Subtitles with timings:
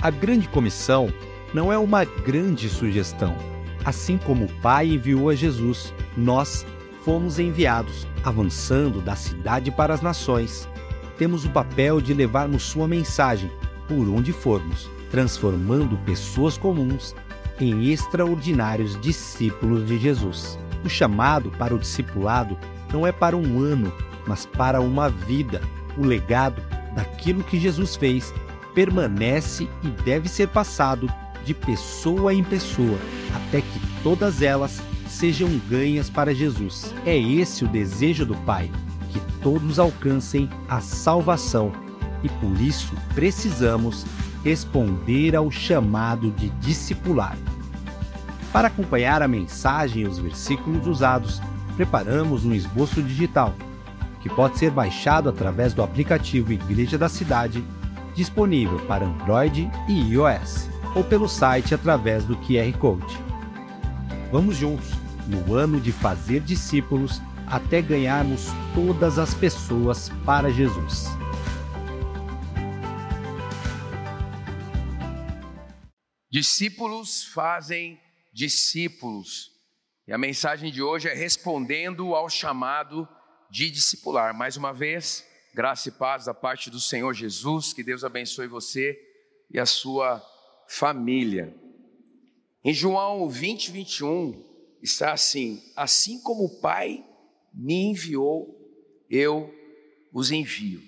[0.00, 1.12] A grande comissão
[1.52, 3.36] não é uma grande sugestão.
[3.84, 6.64] Assim como o Pai enviou a Jesus, nós
[7.04, 10.68] fomos enviados, avançando da cidade para as nações.
[11.16, 13.50] Temos o papel de levarmos sua mensagem
[13.88, 17.12] por onde formos, transformando pessoas comuns
[17.58, 20.56] em extraordinários discípulos de Jesus.
[20.84, 22.56] O chamado para o discipulado
[22.92, 23.92] não é para um ano,
[24.28, 25.60] mas para uma vida.
[25.96, 26.62] O legado
[26.94, 28.32] daquilo que Jesus fez
[28.78, 31.12] permanece e deve ser passado
[31.44, 32.96] de pessoa em pessoa,
[33.34, 36.94] até que todas elas sejam ganhas para Jesus.
[37.04, 38.70] É esse o desejo do Pai,
[39.10, 41.72] que todos alcancem a salvação,
[42.22, 44.06] e por isso precisamos
[44.44, 47.36] responder ao chamado de discipular.
[48.52, 51.42] Para acompanhar a mensagem e os versículos usados,
[51.74, 53.56] preparamos um esboço digital,
[54.20, 57.64] que pode ser baixado através do aplicativo Igreja da Cidade,
[58.18, 63.16] disponível para Android e iOS, ou pelo site através do QR Code.
[64.32, 64.88] Vamos juntos,
[65.28, 71.04] no ano de fazer discípulos, até ganharmos todas as pessoas para Jesus.
[76.28, 78.00] Discípulos fazem
[78.32, 79.52] discípulos.
[80.08, 83.08] E a mensagem de hoje é respondendo ao chamado
[83.48, 84.34] de discipular.
[84.34, 85.24] Mais uma vez,
[85.58, 88.96] graça e paz da parte do Senhor Jesus, que Deus abençoe você
[89.50, 90.24] e a sua
[90.68, 91.52] família.
[92.62, 94.40] Em João 20, 21,
[94.80, 97.04] está assim: Assim como o Pai
[97.52, 98.56] me enviou,
[99.10, 99.52] eu
[100.12, 100.80] os envio.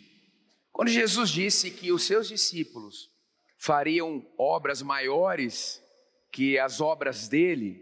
[0.71, 3.11] Quando Jesus disse que os seus discípulos
[3.59, 5.83] fariam obras maiores
[6.31, 7.77] que as obras dele,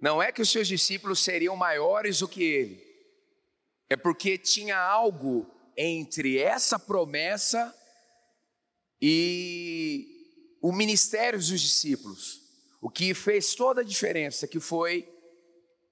[0.00, 2.82] não é que os seus discípulos seriam maiores do que ele,
[3.88, 7.74] é porque tinha algo entre essa promessa
[9.00, 12.40] e o ministério dos discípulos,
[12.80, 15.08] o que fez toda a diferença, que foi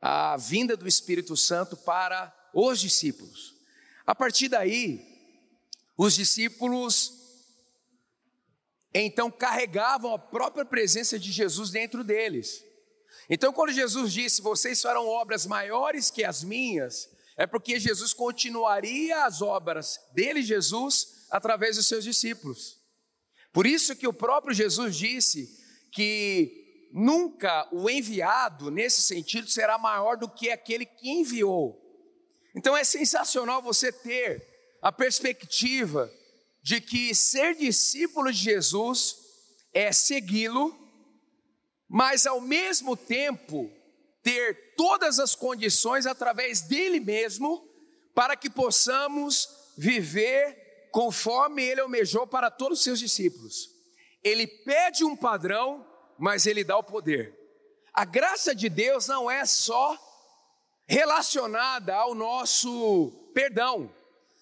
[0.01, 3.55] a vinda do Espírito Santo para os discípulos.
[4.07, 5.01] A partir daí,
[5.97, 7.23] os discípulos
[8.95, 12.65] então carregavam a própria presença de Jesus dentro deles.
[13.29, 19.25] Então, quando Jesus disse: Vocês farão obras maiores que as minhas, é porque Jesus continuaria
[19.25, 22.79] as obras dele, Jesus, através dos seus discípulos.
[23.53, 25.49] Por isso que o próprio Jesus disse
[25.93, 31.81] que nunca o enviado, nesse sentido, será maior do que aquele que enviou.
[32.55, 34.47] Então é sensacional você ter
[34.83, 36.11] a perspectiva
[36.63, 39.17] de que ser discípulo de Jesus
[39.73, 40.79] é segui-lo,
[41.89, 43.71] mas ao mesmo tempo
[44.23, 47.69] ter todas as condições através dele mesmo
[48.15, 53.71] para que possamos viver conforme ele almejou para todos os seus discípulos.
[54.23, 55.87] Ele pede um padrão,
[56.19, 57.37] mas ele dá o poder.
[57.93, 59.99] A graça de Deus não é só
[60.87, 63.93] relacionada ao nosso perdão.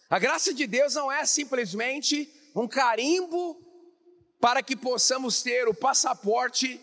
[0.09, 3.57] A graça de Deus não é simplesmente um carimbo
[4.41, 6.81] para que possamos ter o passaporte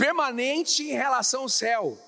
[0.00, 1.98] permanente em relação ao céu.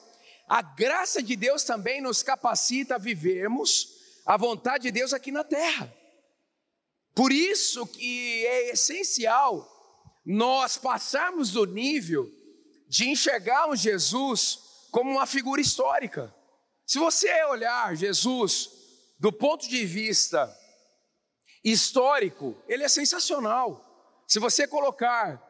[0.49, 5.45] A graça de Deus também nos capacita a vivermos a vontade de Deus aqui na
[5.45, 5.93] terra.
[7.15, 9.69] Por isso que é essencial
[10.25, 12.31] nós passarmos do nível
[12.89, 16.35] de enxergarmos Jesus como uma figura histórica.
[16.87, 18.71] Se você olhar Jesus
[19.19, 20.51] do ponto de vista
[21.63, 24.25] histórico, ele é sensacional.
[24.27, 25.43] Se você colocar,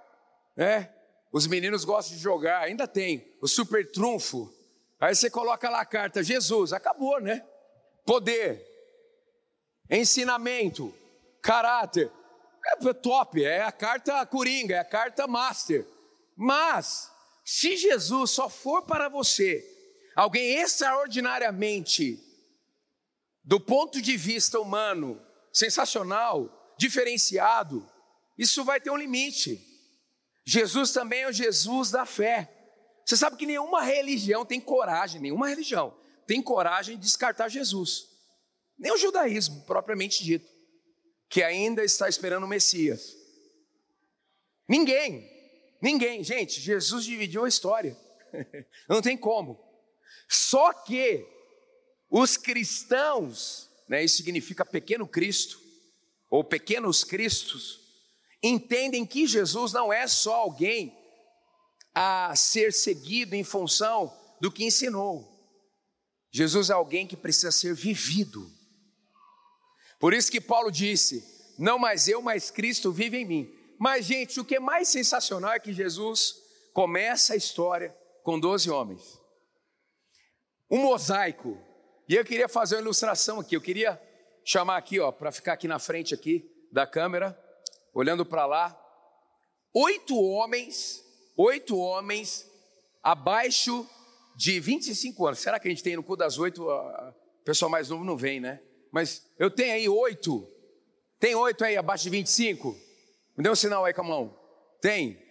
[0.57, 0.93] né,
[1.33, 4.53] os meninos gostam de jogar, ainda tem o super trunfo.
[5.01, 7.45] Aí você coloca lá a carta Jesus, acabou, né?
[8.05, 8.65] Poder,
[9.91, 10.95] ensinamento,
[11.41, 12.11] caráter,
[12.65, 15.87] é top, é a carta coringa, é a carta master.
[16.37, 17.11] Mas,
[17.45, 19.65] se Jesus só for para você
[20.15, 22.21] alguém extraordinariamente
[23.43, 25.21] do ponto de vista humano,
[25.53, 27.89] sensacional, diferenciado,
[28.39, 29.72] isso vai ter um limite.
[30.45, 32.51] Jesus também é o Jesus da fé.
[33.05, 35.97] Você sabe que nenhuma religião tem coragem, nenhuma religião
[36.27, 38.09] tem coragem de descartar Jesus.
[38.79, 40.49] Nem o judaísmo, propriamente dito,
[41.29, 43.15] que ainda está esperando o Messias.
[44.69, 45.29] Ninguém,
[45.81, 47.97] ninguém, gente, Jesus dividiu a história.
[48.89, 49.63] Não tem como.
[50.29, 51.27] Só que
[52.11, 55.61] os cristãos, né, isso significa pequeno Cristo,
[56.31, 57.82] ou pequenos Cristos,
[58.43, 60.97] entendem que Jesus não é só alguém
[61.95, 65.31] a ser seguido em função do que ensinou.
[66.33, 68.51] Jesus é alguém que precisa ser vivido.
[70.01, 71.23] Por isso que Paulo disse:
[71.59, 73.55] Não mais eu, mas Cristo vive em mim.
[73.79, 76.35] Mas, gente, o que é mais sensacional é que Jesus
[76.73, 79.21] começa a história com 12 homens.
[80.71, 81.59] Um mosaico.
[82.09, 83.55] E eu queria fazer uma ilustração aqui.
[83.55, 84.01] Eu queria
[84.45, 87.39] chamar aqui, ó, para ficar aqui na frente aqui da câmera,
[87.93, 88.79] olhando para lá.
[89.75, 91.03] Oito homens,
[91.37, 92.47] oito homens
[93.03, 93.89] abaixo
[94.37, 95.39] de 25 anos.
[95.41, 96.69] Será que a gente tem no cu das oito?
[96.69, 98.61] O pessoal mais novo não vem, né?
[98.91, 100.49] Mas eu tenho aí oito.
[101.19, 102.77] Tem oito aí abaixo de 25?
[103.37, 104.39] Me dê um sinal aí com a mão.
[104.81, 105.23] Tem?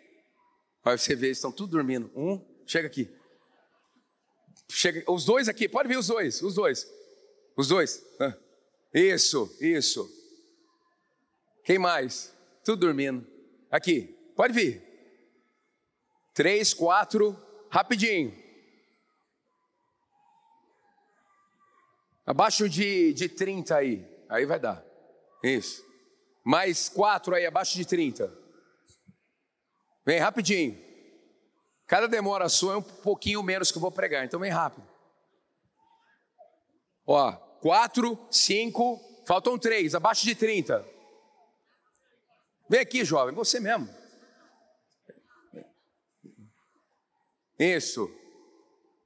[0.83, 2.11] Aí você vê, eles estão tudo dormindo.
[2.15, 3.09] Um, chega aqui.
[4.69, 6.87] Chega, os dois aqui, pode vir os dois, os dois.
[7.55, 8.03] Os dois.
[8.93, 10.09] Isso, isso.
[11.63, 12.33] Quem mais?
[12.63, 13.27] Tudo dormindo.
[13.69, 14.81] Aqui, pode vir.
[16.33, 17.37] Três, quatro,
[17.69, 18.33] rapidinho.
[22.25, 24.07] Abaixo de, de 30 aí.
[24.29, 24.83] Aí vai dar.
[25.43, 25.83] Isso.
[26.43, 28.31] Mais quatro aí, abaixo de 30.
[30.05, 30.79] Vem rapidinho.
[31.85, 34.87] Cada demora sua é um pouquinho menos que eu vou pregar, então vem rápido.
[37.05, 40.85] Ó, quatro, cinco, faltam três, abaixo de 30.
[42.71, 43.89] Vem aqui, jovem, você mesmo.
[47.59, 48.09] Isso.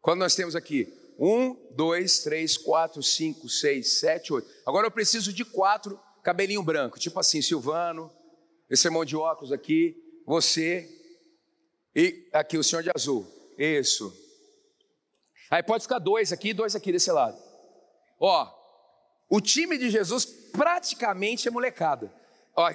[0.03, 4.47] Quando nós temos aqui um, dois, três, quatro, cinco, seis, sete, oito.
[4.67, 8.13] Agora eu preciso de quatro cabelinho branco, tipo assim, Silvano,
[8.69, 9.97] esse irmão de óculos aqui,
[10.27, 10.87] você
[11.95, 13.25] e aqui o senhor de azul.
[13.57, 14.15] Isso.
[15.49, 17.41] Aí pode ficar dois aqui, dois aqui desse lado.
[18.19, 18.47] Ó,
[19.27, 22.13] o time de Jesus praticamente é molecada.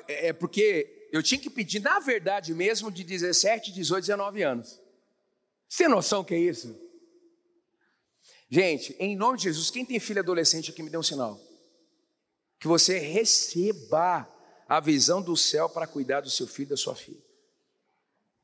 [0.07, 4.81] É, é porque eu tinha que pedir, na verdade mesmo, de 17, 18, 19 anos.
[5.69, 6.79] Você tem noção que é isso?
[8.49, 11.41] Gente, em nome de Jesus, quem tem filho adolescente aqui me dê um sinal.
[12.59, 14.29] Que você receba
[14.69, 17.23] a visão do céu para cuidar do seu filho e da sua filha.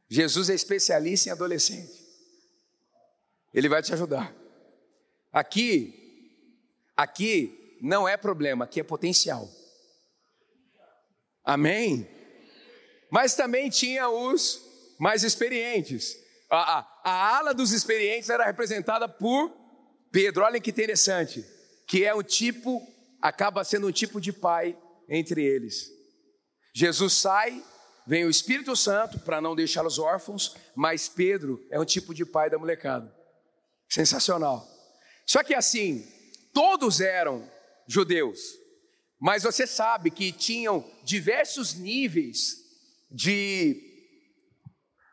[0.08, 2.04] Jesus é especialista em adolescente.
[3.52, 4.34] Ele vai te ajudar.
[5.32, 6.30] Aqui,
[6.96, 9.50] aqui não é problema, aqui é potencial.
[11.46, 12.08] Amém?
[13.08, 14.60] Mas também tinha os
[14.98, 16.16] mais experientes.
[16.50, 19.54] A, a, a ala dos experientes era representada por
[20.10, 21.44] Pedro, olha que interessante,
[21.86, 22.82] que é um tipo,
[23.20, 24.76] acaba sendo um tipo de pai
[25.08, 25.88] entre eles.
[26.74, 27.62] Jesus sai,
[28.06, 32.50] vem o Espírito Santo para não deixá-los órfãos, mas Pedro é um tipo de pai
[32.50, 33.14] da molecada.
[33.88, 34.66] Sensacional.
[35.26, 36.06] Só que assim,
[36.52, 37.48] todos eram
[37.86, 38.40] judeus,
[39.20, 42.56] mas você sabe que tinham diversos níveis
[43.10, 43.82] de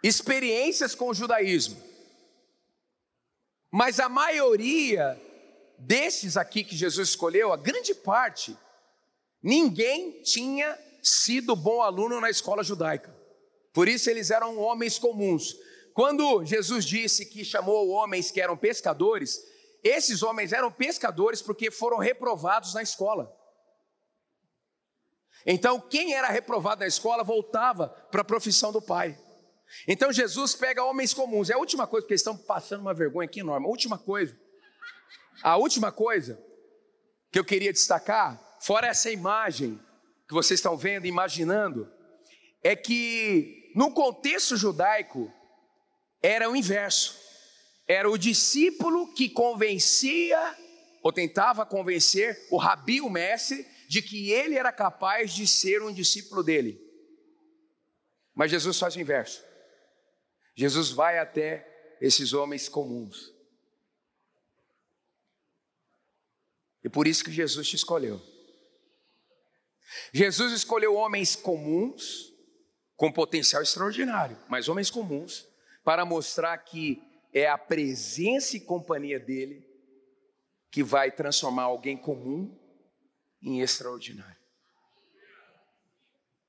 [0.04, 1.82] experiências com o judaísmo.
[3.72, 5.20] Mas a maioria
[5.80, 8.58] desses aqui que Jesus escolheu, a grande parte,
[9.42, 13.14] ninguém tinha sido bom aluno na escola judaica.
[13.74, 15.56] Por isso eles eram homens comuns.
[15.94, 19.40] Quando Jesus disse que chamou homens que eram pescadores,
[19.84, 23.32] esses homens eram pescadores porque foram reprovados na escola.
[25.46, 29.18] Então, quem era reprovado na escola voltava para a profissão do pai.
[29.88, 31.50] Então Jesus pega homens comuns.
[31.50, 33.66] É a última coisa, porque eles estão passando uma vergonha aqui enorme.
[33.66, 34.38] A última coisa.
[35.42, 36.40] A última coisa
[37.32, 39.80] que eu queria destacar, fora essa imagem
[40.28, 41.92] que vocês estão vendo, imaginando,
[42.62, 45.32] é que no contexto judaico
[46.22, 47.22] era o inverso.
[47.88, 50.58] Era o discípulo que convencia
[51.02, 55.94] ou tentava convencer o rabi, o mestre, de que ele era capaz de ser um
[55.94, 56.82] discípulo dele.
[58.34, 59.46] Mas Jesus faz o inverso.
[60.56, 63.32] Jesus vai até esses homens comuns.
[66.84, 68.20] E por isso que Jesus te escolheu.
[70.12, 72.34] Jesus escolheu homens comuns,
[72.96, 75.48] com potencial extraordinário, mas homens comuns,
[75.84, 77.00] para mostrar que
[77.32, 79.64] é a presença e companhia dele
[80.72, 82.63] que vai transformar alguém comum
[83.44, 84.44] em extraordinário.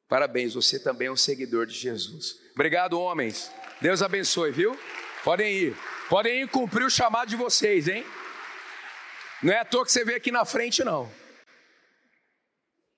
[0.08, 2.38] Parabéns, você também é um seguidor de Jesus.
[2.54, 3.50] Obrigado, homens.
[3.80, 4.78] Deus abençoe, viu?
[5.24, 5.76] Podem ir.
[6.08, 8.04] Podem ir cumprir o chamado de vocês, hein?
[9.42, 11.10] Não é à toa que você veio aqui na frente, não.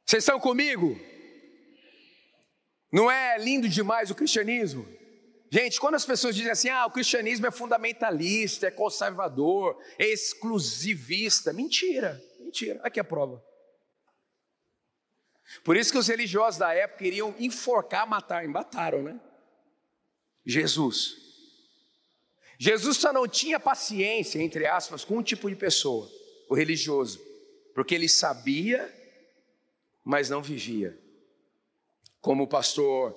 [0.05, 1.01] Vocês estão comigo?
[2.93, 4.87] Não é lindo demais o cristianismo?
[5.51, 11.53] Gente, quando as pessoas dizem assim, ah, o cristianismo é fundamentalista, é conservador, é exclusivista,
[11.53, 13.43] mentira, mentira, aqui é a prova.
[15.63, 19.21] Por isso que os religiosos da época queriam enforcar, matar, e mataram, né?
[20.45, 21.17] Jesus.
[22.59, 26.09] Jesus só não tinha paciência, entre aspas, com um tipo de pessoa,
[26.49, 27.21] o religioso,
[27.75, 28.93] porque ele sabia,
[30.05, 30.99] mas não vivia.
[32.21, 33.13] Como o pastor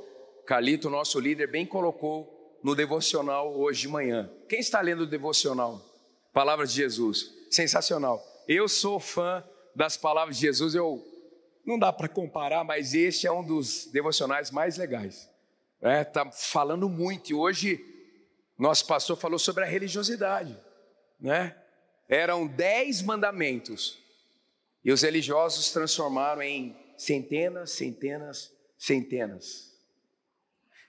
[0.46, 4.30] Carlito, nosso líder, bem colocou no devocional hoje de manhã.
[4.48, 5.82] Quem está lendo o devocional?
[6.34, 7.32] Palavras de Jesus.
[7.50, 8.24] Sensacional.
[8.48, 9.44] Eu sou fã
[9.76, 11.04] das palavras de Jesus, eu
[11.70, 15.30] não dá para comparar, mas este é um dos devocionais mais legais.
[15.80, 17.86] É, tá falando muito e hoje
[18.58, 20.60] nosso pastor falou sobre a religiosidade,
[21.20, 21.56] né?
[22.08, 24.00] Eram dez mandamentos
[24.84, 29.72] e os religiosos transformaram em centenas, centenas, centenas.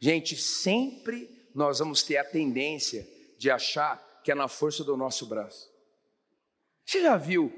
[0.00, 3.06] Gente, sempre nós vamos ter a tendência
[3.38, 5.70] de achar que é na força do nosso braço.
[6.86, 7.52] Você já viu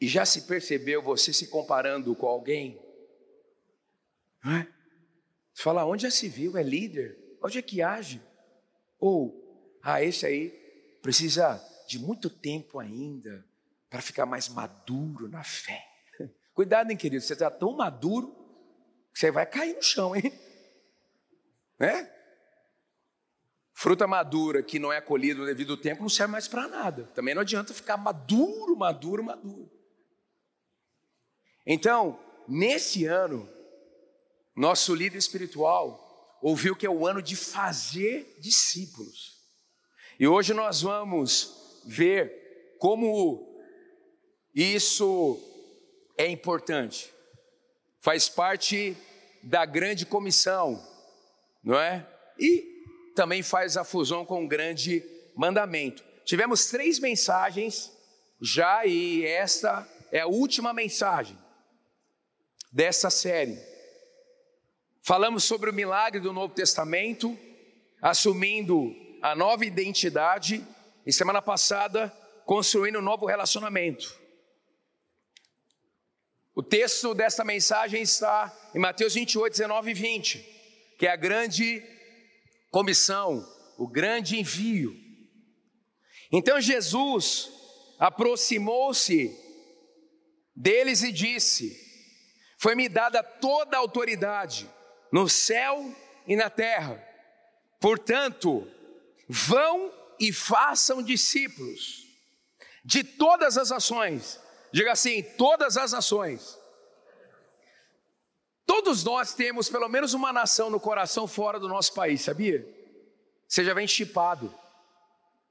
[0.00, 2.80] e já se percebeu você se comparando com alguém?
[4.44, 4.68] Não é?
[5.52, 6.56] Você fala, onde já se viu?
[6.56, 7.18] É líder?
[7.42, 8.20] Onde é que age?
[8.98, 10.50] Ou, ah, esse aí
[11.00, 13.44] precisa de muito tempo ainda
[13.88, 15.86] para ficar mais maduro na fé.
[16.52, 18.34] Cuidado, hein, querido, você está tão maduro
[19.12, 20.32] que você vai cair no chão, hein?
[21.78, 22.10] Né?
[23.72, 27.04] Fruta madura que não é colhida no devido tempo não serve mais para nada.
[27.14, 29.70] Também não adianta ficar maduro, maduro, maduro.
[31.66, 33.48] Então, nesse ano,
[34.54, 39.34] nosso líder espiritual ouviu que é o ano de fazer discípulos.
[40.20, 43.58] E hoje nós vamos ver como
[44.54, 45.40] isso
[46.18, 47.10] é importante.
[48.00, 48.94] Faz parte
[49.42, 50.80] da grande comissão,
[51.62, 52.06] não é?
[52.38, 52.62] E
[53.16, 55.02] também faz a fusão com o grande
[55.34, 56.04] mandamento.
[56.26, 57.90] Tivemos três mensagens
[58.40, 61.43] já e esta é a última mensagem
[62.74, 63.56] dessa série.
[65.00, 67.38] Falamos sobre o milagre do Novo Testamento,
[68.02, 70.66] assumindo a nova identidade,
[71.06, 72.08] e semana passada,
[72.44, 74.18] construindo um novo relacionamento.
[76.52, 80.38] O texto dessa mensagem está em Mateus 28, 19 e 20,
[80.98, 81.80] que é a grande
[82.72, 83.46] comissão,
[83.78, 84.92] o grande envio.
[86.32, 87.50] Então Jesus
[88.00, 89.30] aproximou-se
[90.56, 91.83] deles e disse:
[92.64, 94.66] Foi-me dada toda a autoridade
[95.12, 95.94] no céu
[96.26, 96.98] e na terra.
[97.78, 98.66] Portanto,
[99.28, 102.06] vão e façam discípulos
[102.82, 104.40] de todas as ações.
[104.72, 106.58] Diga assim: todas as ações
[108.64, 112.66] Todos nós temos pelo menos uma nação no coração fora do nosso país, sabia?
[113.46, 114.52] Você já vem chipado.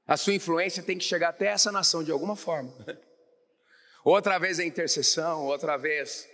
[0.04, 2.74] A sua influência tem que chegar até essa nação de alguma forma.
[4.02, 6.28] Outra vez a intercessão, outra vez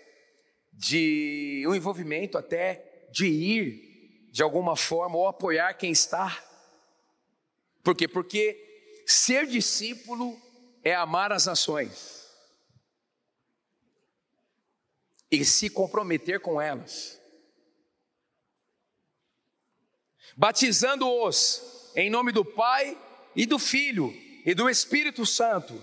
[0.80, 6.42] de um envolvimento até de ir de alguma forma ou apoiar quem está.
[7.82, 8.08] Por quê?
[8.08, 10.40] Porque ser discípulo
[10.82, 12.20] é amar as nações.
[15.30, 17.18] e se comprometer com elas.
[20.36, 22.98] Batizando-os em nome do Pai
[23.36, 24.12] e do Filho
[24.44, 25.80] e do Espírito Santo.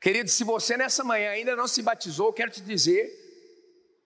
[0.00, 3.19] Querido, se você nessa manhã ainda não se batizou, quero te dizer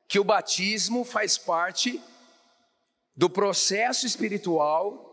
[0.08, 2.00] que o batismo faz parte
[3.16, 5.04] do processo espiritual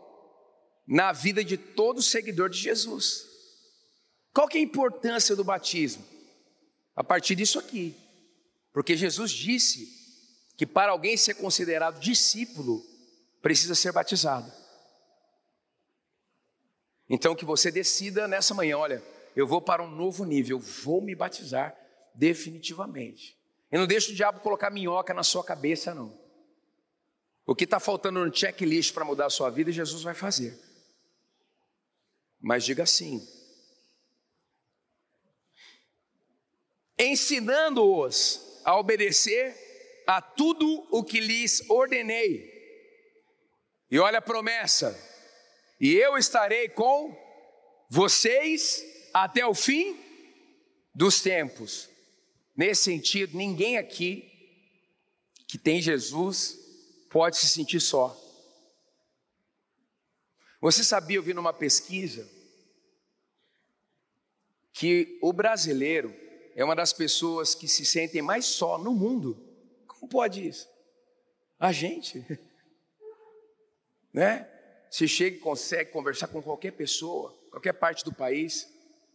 [0.86, 3.24] na vida de todo seguidor de Jesus.
[4.34, 6.04] Qual que é a importância do batismo?
[6.94, 7.94] A partir disso aqui.
[8.72, 9.88] Porque Jesus disse
[10.56, 12.82] que para alguém ser considerado discípulo,
[13.40, 14.50] precisa ser batizado.
[17.08, 19.02] Então que você decida nessa manhã, olha,
[19.36, 21.76] eu vou para um novo nível, vou me batizar
[22.14, 23.36] definitivamente.
[23.72, 26.20] E não deixe o diabo colocar minhoca na sua cabeça, não.
[27.46, 30.56] O que está faltando no checklist para mudar a sua vida, Jesus vai fazer.
[32.38, 33.26] Mas diga assim:
[36.98, 39.56] ensinando-os a obedecer
[40.06, 42.52] a tudo o que lhes ordenei.
[43.90, 44.96] E olha a promessa:
[45.80, 47.16] e eu estarei com
[47.88, 49.98] vocês até o fim
[50.94, 51.91] dos tempos.
[52.56, 54.28] Nesse sentido, ninguém aqui
[55.46, 56.58] que tem Jesus
[57.10, 58.18] pode se sentir só.
[60.60, 62.28] Você sabia, eu vi numa pesquisa,
[64.72, 66.14] que o brasileiro
[66.54, 69.36] é uma das pessoas que se sentem mais só no mundo.
[69.86, 70.68] Como pode isso?
[71.58, 72.24] A gente,
[74.12, 74.48] né?
[74.90, 78.68] Se chega e consegue conversar com qualquer pessoa, qualquer parte do país,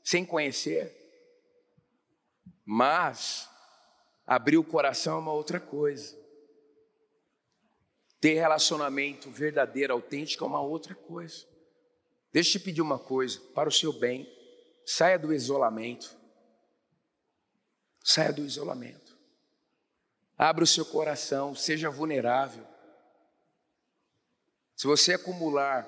[0.03, 0.91] sem conhecer.
[2.69, 3.50] Mas
[4.25, 6.13] abrir o coração é uma outra coisa.
[8.19, 11.47] Ter relacionamento verdadeiro, autêntico é uma outra coisa.
[12.29, 14.29] Deixa eu te pedir uma coisa, para o seu bem,
[14.86, 16.13] saia do isolamento.
[18.03, 19.17] Saia do isolamento.
[20.38, 22.67] Abra o seu coração, seja vulnerável.
[24.75, 25.88] Se você acumular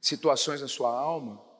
[0.00, 1.51] situações na sua alma,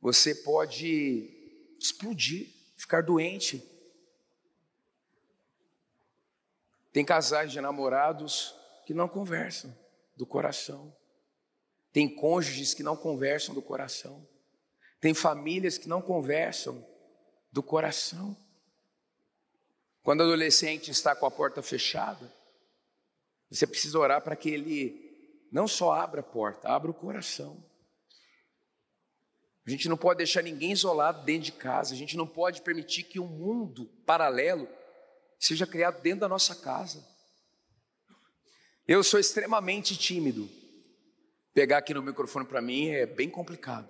[0.00, 1.30] você pode
[1.78, 3.62] explodir, ficar doente.
[6.92, 8.54] Tem casais de namorados
[8.86, 9.76] que não conversam
[10.16, 10.94] do coração.
[11.92, 14.26] Tem cônjuges que não conversam do coração.
[15.00, 16.84] Tem famílias que não conversam
[17.52, 18.36] do coração.
[20.02, 22.32] Quando o adolescente está com a porta fechada,
[23.50, 27.62] você precisa orar para que ele não só abra a porta, abra o coração.
[29.68, 33.02] A gente não pode deixar ninguém isolado dentro de casa, a gente não pode permitir
[33.02, 34.66] que um mundo paralelo
[35.38, 37.06] seja criado dentro da nossa casa.
[38.86, 40.48] Eu sou extremamente tímido.
[41.52, 43.86] Pegar aqui no microfone para mim é bem complicado.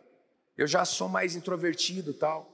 [0.56, 2.52] Eu já sou mais introvertido tal.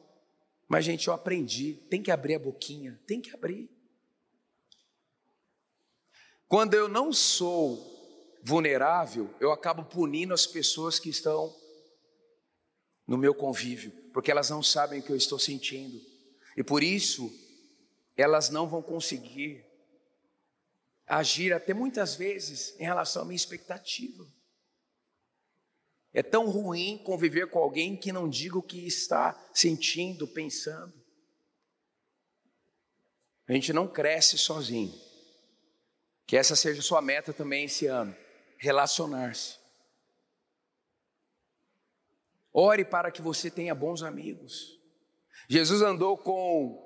[0.69, 1.73] Mas, gente, eu aprendi.
[1.89, 3.71] Tem que abrir a boquinha, tem que abrir.
[6.47, 11.64] Quando eu não sou vulnerável, eu acabo punindo as pessoas que estão
[13.07, 16.01] no meu convívio, porque elas não sabem o que eu estou sentindo.
[16.57, 17.33] E por isso,
[18.17, 19.65] elas não vão conseguir
[21.07, 24.27] agir até muitas vezes em relação à minha expectativa.
[26.13, 30.95] É tão ruim conviver com alguém que não diga o que está sentindo, pensando.
[33.49, 34.95] A gente não cresce sozinho.
[36.27, 38.17] Que essa seja sua meta também esse ano,
[38.57, 39.59] relacionar-se.
[42.57, 44.79] Ore para que você tenha bons amigos.
[45.49, 46.81] Jesus andou com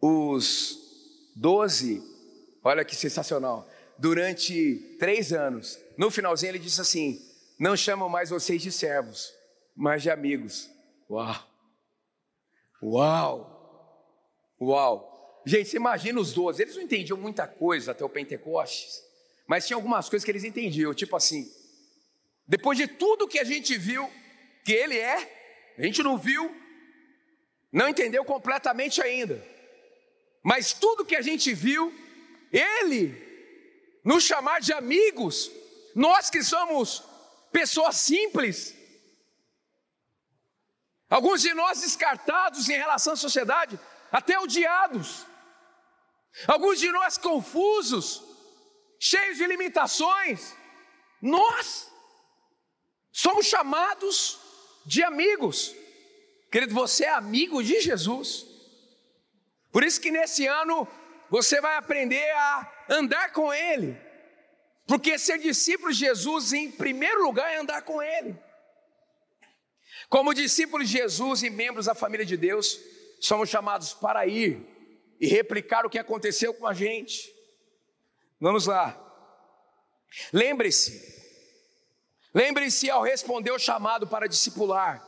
[0.00, 0.78] os
[1.36, 2.02] doze,
[2.64, 5.78] olha que sensacional, durante três anos.
[5.98, 7.20] No finalzinho ele disse assim:
[7.58, 9.30] Não chamo mais vocês de servos,
[9.76, 10.70] mas de amigos.
[11.10, 11.46] Uau!
[12.82, 13.58] Uau!
[14.58, 15.42] Uau!
[15.44, 19.02] Gente, você imagina os doze, eles não entendiam muita coisa até o Pentecostes,
[19.46, 21.46] mas tinha algumas coisas que eles entendiam, tipo assim:
[22.48, 24.10] depois de tudo que a gente viu
[24.64, 26.54] que Ele é, a gente não viu,
[27.70, 29.46] não entendeu completamente ainda,
[30.42, 31.92] mas tudo que a gente viu,
[32.50, 33.28] Ele
[34.02, 35.50] nos chamar de amigos,
[35.94, 37.02] nós que somos
[37.52, 38.74] pessoas simples,
[41.10, 43.78] alguns de nós descartados em relação à sociedade,
[44.10, 45.26] até odiados,
[46.46, 48.22] alguns de nós confusos,
[48.98, 50.54] cheios de limitações,
[51.20, 51.90] nós
[53.18, 54.38] Somos chamados
[54.86, 55.74] de amigos.
[56.52, 58.46] Querido, você é amigo de Jesus.
[59.72, 60.86] Por isso que nesse ano
[61.28, 64.00] você vai aprender a andar com Ele.
[64.86, 68.38] Porque ser discípulo de Jesus, em primeiro lugar, é andar com Ele.
[70.08, 72.78] Como discípulos de Jesus e membros da família de Deus,
[73.20, 74.64] somos chamados para ir
[75.18, 77.34] e replicar o que aconteceu com a gente.
[78.40, 78.96] Vamos lá.
[80.32, 81.17] Lembre-se,
[82.34, 85.04] Lembre-se ao responder o chamado para discipular,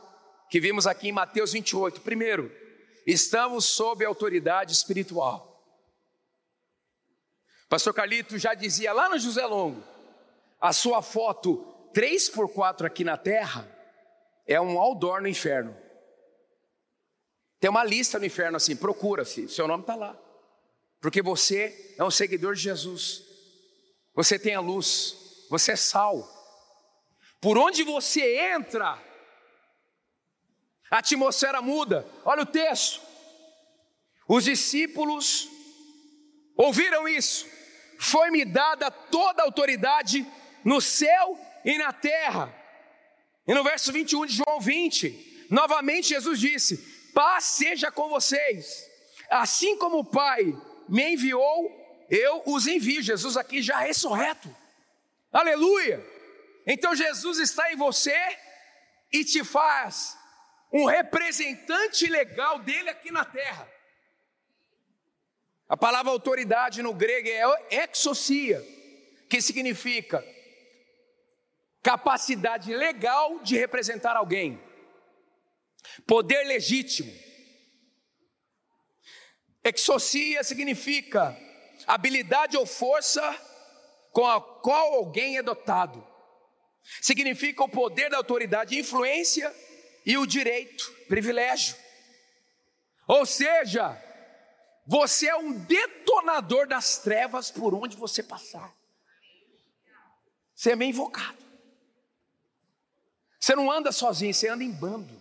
[0.49, 2.01] que vimos aqui em Mateus 28.
[2.01, 2.51] Primeiro,
[3.05, 5.51] estamos sob autoridade espiritual.
[7.69, 9.81] Pastor Carlito já dizia lá no José Longo,
[10.59, 13.67] a sua foto 3 por 4 aqui na terra
[14.45, 15.75] é um outdoor no inferno.
[17.59, 20.19] Tem uma lista no inferno assim, procura-se, seu nome está lá.
[20.99, 23.23] Porque você é um seguidor de Jesus.
[24.13, 26.40] Você tem a luz, você é sal.
[27.41, 28.97] Por onde você entra,
[30.91, 32.05] a atmosfera muda.
[32.23, 33.01] Olha o texto.
[34.27, 35.49] Os discípulos
[36.55, 37.47] ouviram isso.
[37.97, 40.25] Foi-me dada toda a autoridade
[40.63, 42.53] no céu e na terra.
[43.47, 46.77] E no verso 21 de João 20, novamente Jesus disse:
[47.13, 48.87] Paz seja com vocês.
[49.29, 50.55] Assim como o Pai
[50.87, 51.71] me enviou,
[52.09, 53.01] eu os envio.
[53.01, 54.53] Jesus aqui já ressurreto.
[55.31, 56.10] Aleluia!
[56.65, 58.15] Então Jesus está em você
[59.11, 60.17] e te faz
[60.71, 63.69] um representante legal dele aqui na terra.
[65.67, 68.61] A palavra autoridade no grego é exocia,
[69.29, 70.23] que significa
[71.81, 74.61] capacidade legal de representar alguém,
[76.05, 77.11] poder legítimo.
[79.63, 81.37] Exocia significa
[81.87, 83.21] habilidade ou força
[84.11, 86.10] com a qual alguém é dotado.
[87.01, 89.53] Significa o poder da autoridade, influência
[90.05, 91.75] e o direito, privilégio.
[93.07, 94.01] Ou seja,
[94.85, 98.73] você é um detonador das trevas por onde você passar.
[100.55, 101.41] Você é meio invocado.
[103.39, 105.19] Você não anda sozinho, você anda em bando.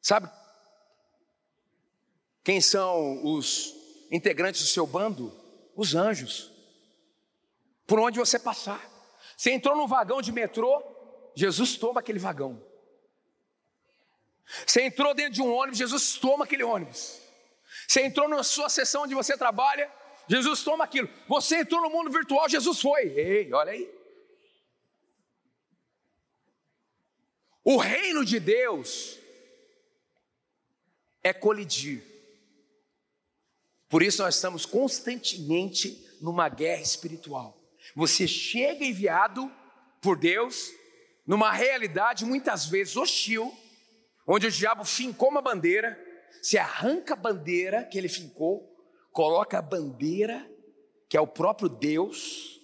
[0.00, 0.28] Sabe
[2.44, 3.74] quem são os
[4.10, 5.32] integrantes do seu bando?
[5.74, 6.50] Os anjos.
[7.86, 8.91] por onde você passar.
[9.42, 10.80] Você entrou num vagão de metrô,
[11.34, 12.64] Jesus toma aquele vagão.
[14.64, 17.20] Você entrou dentro de um ônibus, Jesus toma aquele ônibus.
[17.88, 19.92] Você entrou na sua sessão onde você trabalha,
[20.28, 21.10] Jesus toma aquilo.
[21.26, 23.08] Você entrou no mundo virtual, Jesus foi.
[23.18, 23.92] Ei, olha aí.
[27.64, 29.18] O reino de Deus
[31.20, 32.00] é colidir.
[33.88, 37.60] Por isso nós estamos constantemente numa guerra espiritual.
[37.94, 39.50] Você chega enviado
[40.00, 40.72] por Deus
[41.26, 43.56] numa realidade muitas vezes hostil,
[44.26, 45.98] onde o diabo fincou uma bandeira,
[46.42, 48.68] se arranca a bandeira que ele fincou,
[49.12, 50.48] coloca a bandeira,
[51.08, 52.60] que é o próprio Deus,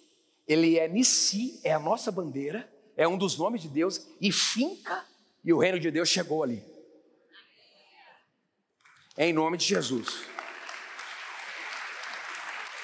[0.46, 5.04] ele é Nissi, é a nossa bandeira, é um dos nomes de Deus, e finca,
[5.44, 6.64] e o reino de Deus chegou ali.
[9.16, 10.24] Em nome de Jesus.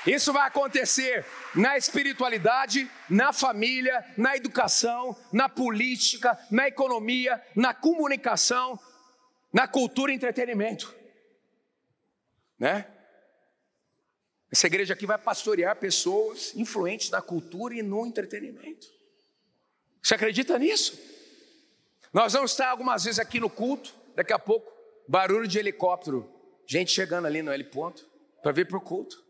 [0.06, 8.78] Isso vai acontecer na espiritualidade, na família, na educação, na política, na economia, na comunicação,
[9.52, 10.94] na cultura e entretenimento.
[12.58, 12.86] Né?
[14.50, 18.86] Essa igreja aqui vai pastorear pessoas influentes na cultura e no entretenimento.
[20.02, 20.98] Você acredita nisso?
[22.12, 24.72] Nós vamos estar algumas vezes aqui no culto, daqui a pouco,
[25.08, 26.30] barulho de helicóptero,
[26.66, 28.08] gente chegando ali no heliponto
[28.42, 29.23] para vir para o culto.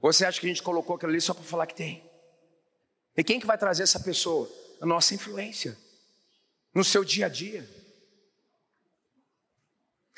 [0.00, 2.08] Você acha que a gente colocou aquilo ali só para falar que tem?
[3.16, 4.50] E quem que vai trazer essa pessoa?
[4.80, 5.76] A nossa influência
[6.74, 7.68] no seu dia a dia.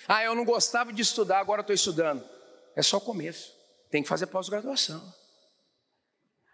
[0.06, 2.24] Ah, eu não gostava de estudar, agora estou estudando.
[2.76, 3.52] É só o começo.
[3.90, 5.02] Tem que fazer pós-graduação.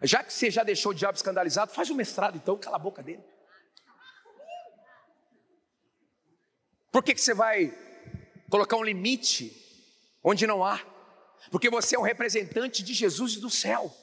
[0.01, 3.03] Já que você já deixou o diabo escandalizado, faz o mestrado então, cala a boca
[3.03, 3.23] dele.
[6.91, 7.77] Por que, que você vai
[8.49, 9.53] colocar um limite
[10.23, 10.81] onde não há?
[11.51, 13.93] Porque você é um representante de Jesus e do céu.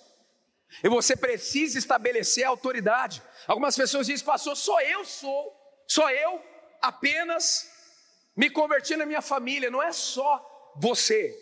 [0.83, 3.22] E você precisa estabelecer a autoridade.
[3.46, 5.55] Algumas pessoas dizem, pastor, só eu sou,
[5.87, 6.42] só eu
[6.81, 7.70] apenas
[8.37, 9.70] me converti na minha família.
[9.70, 11.35] Não é só você.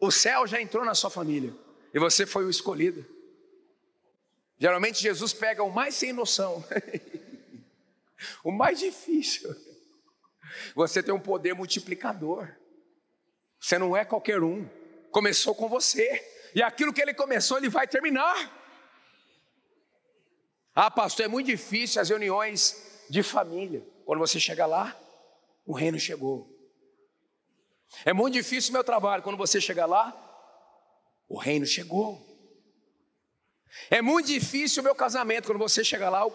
[0.00, 1.54] O céu já entrou na sua família
[1.92, 3.04] e você foi o escolhido.
[4.58, 6.64] Geralmente Jesus pega o mais sem noção,
[8.42, 9.54] o mais difícil.
[10.74, 12.48] Você tem um poder multiplicador.
[13.60, 14.68] Você não é qualquer um
[15.10, 18.56] começou com você, e aquilo que ele começou, ele vai terminar.
[20.74, 23.84] Ah, pastor, é muito difícil as reuniões de família.
[24.04, 24.98] Quando você chega lá,
[25.66, 26.48] o reino chegou.
[28.04, 29.22] É muito difícil o meu trabalho.
[29.22, 30.14] Quando você chega lá,
[31.28, 32.24] o reino chegou.
[33.90, 35.46] É muito difícil o meu casamento.
[35.46, 36.26] Quando você chega lá,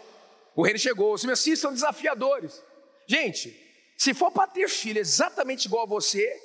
[0.56, 1.14] o reino chegou.
[1.14, 2.62] Os meus filhos são desafiadores.
[3.08, 3.60] Gente,
[3.98, 6.42] se for para ter filho exatamente igual a você,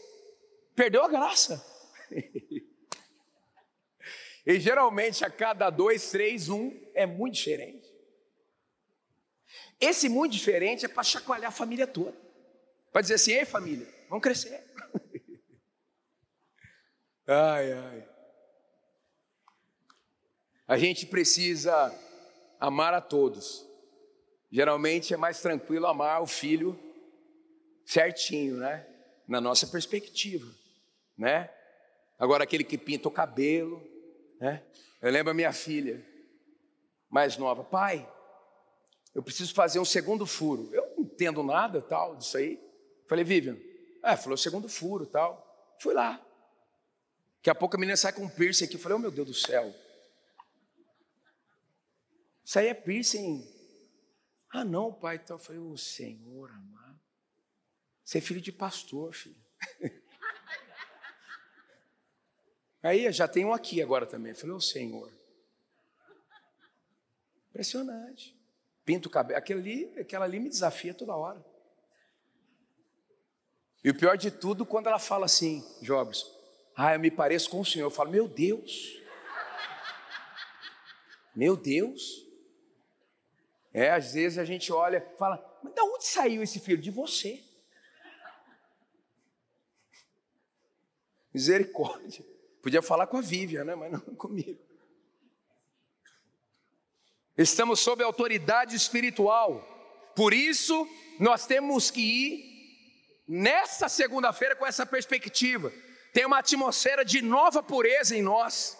[0.74, 1.64] perdeu a graça.
[4.46, 7.88] e geralmente a cada dois, três, um é muito diferente.
[9.80, 12.16] Esse muito diferente é para chacoalhar a família toda.
[12.92, 14.64] Para dizer assim, ei família, vamos crescer.
[17.26, 18.08] ai, ai.
[20.66, 21.94] A gente precisa
[22.58, 23.66] amar a todos.
[24.50, 26.78] Geralmente é mais tranquilo amar o filho
[27.84, 28.86] certinho, né?
[29.26, 30.46] Na nossa perspectiva,
[31.16, 31.50] né?
[32.18, 33.82] Agora aquele que pinta o cabelo,
[34.40, 34.64] né?
[35.00, 36.04] Eu lembro a minha filha,
[37.08, 38.08] mais nova, pai,
[39.14, 40.68] eu preciso fazer um segundo furo.
[40.72, 42.60] Eu não entendo nada tal disso aí.
[43.08, 43.56] Falei, Vivian,
[44.02, 45.76] é, falou segundo furo tal.
[45.80, 46.24] Fui lá.
[47.36, 48.74] Daqui a pouco a menina sai com um piercing aqui.
[48.74, 49.74] Eu falei, oh meu Deus do céu.
[52.44, 53.46] Isso aí é piercing.
[54.50, 55.16] Ah, não, pai.
[55.16, 57.00] Então eu falei, ô oh, Senhor amado.
[58.04, 59.36] Você é filho de pastor, filho.
[62.82, 64.32] Aí já tem um aqui agora também.
[64.32, 65.12] Eu falei, ô oh, Senhor.
[67.50, 68.36] Impressionante.
[68.84, 69.38] Pinto o cabelo.
[69.38, 71.44] Aquele ali, aquela ali me desafia toda hora.
[73.82, 76.24] E o pior de tudo, quando ela fala assim, Jobs,
[76.76, 77.86] ah, eu me pareço com o Senhor.
[77.86, 79.02] Eu falo, meu Deus.
[81.34, 82.26] Meu Deus.
[83.72, 86.80] É, às vezes a gente olha e fala, mas de onde saiu esse filho?
[86.80, 87.42] De você.
[91.34, 92.24] Misericórdia.
[92.62, 93.74] Podia falar com a Vivian, né?
[93.74, 94.58] mas não comigo.
[97.36, 99.64] Estamos sob autoridade espiritual.
[100.16, 100.88] Por isso,
[101.20, 102.48] nós temos que ir
[103.28, 105.72] nessa segunda-feira com essa perspectiva.
[106.12, 108.76] Tem uma atmosfera de nova pureza em nós.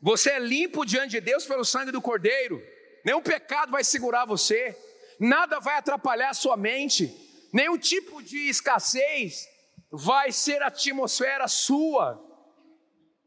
[0.00, 2.62] Você é limpo diante de Deus pelo sangue do Cordeiro.
[3.04, 4.76] Nenhum pecado vai segurar você.
[5.18, 7.14] Nada vai atrapalhar a sua mente.
[7.52, 9.46] Nenhum tipo de escassez
[9.90, 12.24] vai ser a atmosfera sua.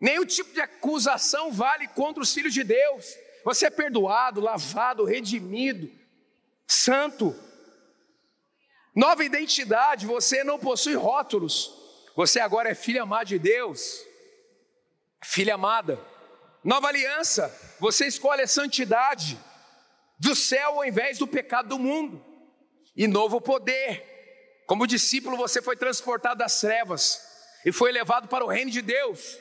[0.02, 3.16] Nenhum tipo de acusação vale contra os filhos de Deus.
[3.46, 5.92] você é perdoado, lavado, redimido,
[6.68, 7.36] santo.
[8.96, 11.72] Nova identidade, você não possui rótulos.
[12.16, 14.04] Você agora é filha amada de Deus,
[15.24, 16.00] filha amada.
[16.64, 19.40] Nova aliança, você escolhe a santidade
[20.20, 22.24] do céu ao invés do pecado do mundo.
[22.96, 24.64] E novo poder.
[24.68, 27.22] Como discípulo, você foi transportado das trevas
[27.66, 29.38] e foi levado para o reino de Deus.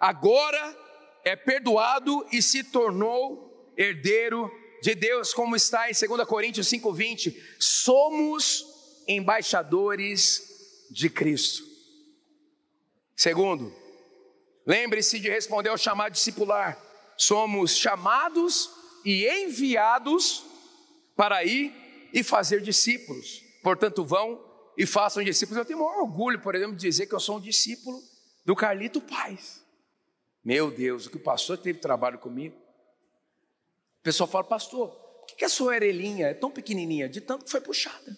[0.00, 0.76] Agora
[1.22, 4.50] é perdoado e se tornou herdeiro
[4.82, 7.36] de Deus, como está em 2 Coríntios 5:20.
[7.58, 8.64] Somos
[9.06, 11.62] embaixadores de Cristo.
[13.14, 13.74] Segundo,
[14.66, 16.78] lembre-se de responder ao chamado discipular.
[17.16, 18.70] Somos chamados
[19.04, 20.42] e enviados
[21.14, 21.74] para ir
[22.14, 23.42] e fazer discípulos.
[23.62, 24.42] Portanto, vão
[24.78, 25.58] e façam discípulos.
[25.58, 28.02] Eu tenho o maior orgulho, por exemplo, de dizer que eu sou um discípulo
[28.46, 29.59] do Carlito Paz.
[30.44, 32.56] Meu Deus, o que o pastor teve trabalho comigo.
[34.00, 37.08] O pessoal fala, pastor, por que a sua orelhinha é tão pequenininha?
[37.08, 38.16] De tanto que foi puxada.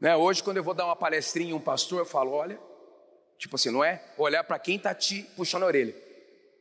[0.00, 0.14] Né?
[0.16, 2.60] Hoje, quando eu vou dar uma palestrinha em um pastor, eu falo: olha,
[3.38, 5.94] tipo assim, não é olhar para quem está te puxando a orelha,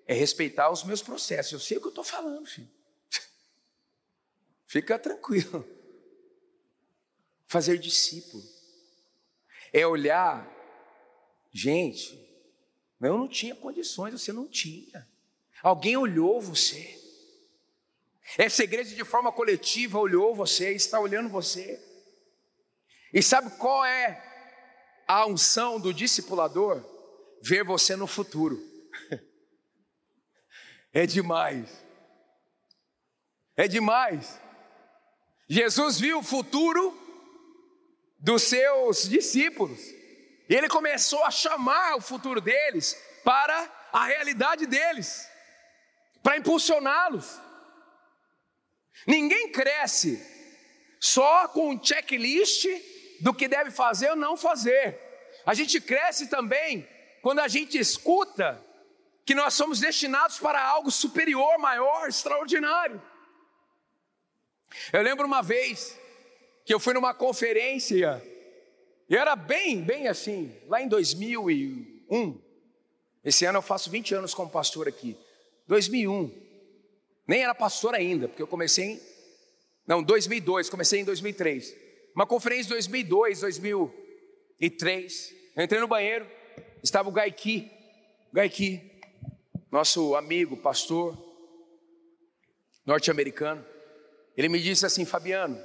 [0.08, 1.52] é respeitar os meus processos.
[1.52, 2.70] Eu sei o que eu estou falando, filho.
[4.66, 5.68] Fica tranquilo.
[7.48, 8.44] Fazer discípulo
[9.72, 10.50] é olhar,
[11.52, 12.25] gente,
[13.06, 15.08] eu não tinha condições, você não tinha.
[15.62, 17.02] Alguém olhou você.
[18.38, 21.80] Essa igreja de forma coletiva olhou você, está olhando você.
[23.14, 24.22] E sabe qual é
[25.08, 26.84] a unção do discipulador?
[27.42, 28.62] Ver você no futuro.
[30.98, 31.70] É demais.
[33.58, 34.40] É demais.
[35.46, 36.98] Jesus viu o futuro
[38.18, 39.78] dos seus discípulos.
[40.48, 45.28] E ele começou a chamar o futuro deles para a realidade deles,
[46.22, 47.40] para impulsioná-los.
[49.08, 50.24] Ninguém cresce
[51.00, 52.66] só com um checklist
[53.22, 55.00] do que deve fazer ou não fazer.
[55.46, 56.88] A gente cresce também
[57.22, 58.64] quando a gente escuta
[59.26, 63.02] que nós somos destinados para algo superior, maior, extraordinário.
[64.94, 66.00] Eu lembro uma vez
[66.66, 68.22] que eu fui numa conferência,
[69.10, 72.42] e era bem, bem assim, lá em 2001.
[73.24, 75.18] Esse ano eu faço 20 anos como pastor aqui.
[75.68, 76.32] 2001.
[77.28, 79.00] Nem era pastor ainda, porque eu comecei em.
[79.88, 81.76] Não, 2002, comecei em 2003.
[82.16, 85.36] Uma conferência em 2002, 2003.
[85.56, 86.28] Eu entrei no banheiro,
[86.84, 87.72] estava o Gaiki,
[88.34, 88.82] Gaiki,
[89.72, 91.18] nosso amigo, pastor
[92.86, 93.66] norte-americano.
[94.38, 95.62] Ele me disse assim, Fabiano,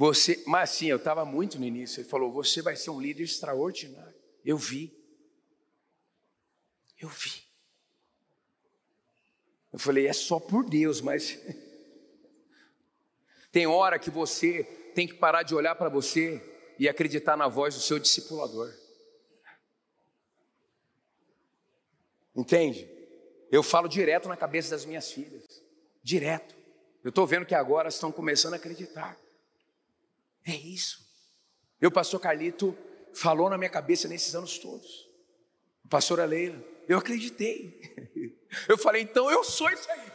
[0.00, 2.00] você, mas sim, eu estava muito no início.
[2.00, 4.14] Ele falou: Você vai ser um líder extraordinário.
[4.42, 4.98] Eu vi.
[6.98, 7.42] Eu vi.
[9.70, 11.38] Eu falei: É só por Deus, mas
[13.52, 16.42] Tem hora que você tem que parar de olhar para você
[16.78, 18.74] e acreditar na voz do seu discipulador.
[22.34, 22.88] Entende?
[23.52, 25.62] Eu falo direto na cabeça das minhas filhas.
[26.02, 26.54] Direto.
[27.04, 29.20] Eu estou vendo que agora estão começando a acreditar.
[30.44, 31.08] É isso.
[31.80, 32.76] Meu pastor Carlito
[33.14, 35.08] falou na minha cabeça nesses anos todos.
[35.84, 37.80] O pastor Leila, eu acreditei.
[38.68, 40.10] Eu falei, então eu sou isso aí.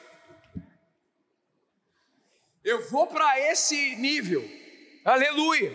[2.65, 4.43] Eu vou para esse nível.
[5.05, 5.73] Aleluia.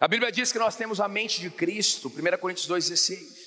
[0.00, 3.46] A Bíblia diz que nós temos a mente de Cristo, 1 Coríntios 2,16.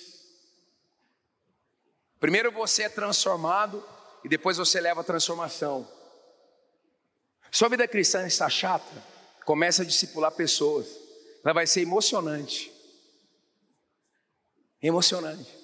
[2.20, 3.84] Primeiro você é transformado
[4.24, 5.90] e depois você leva a transformação.
[7.52, 9.04] Sua vida cristã está chata?
[9.46, 10.88] Comece a discipular pessoas.
[11.44, 12.72] Ela vai ser emocionante.
[14.82, 15.60] Emocionante.